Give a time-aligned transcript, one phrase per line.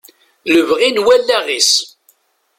[0.55, 1.71] Lebɣi n wallaɣ-is.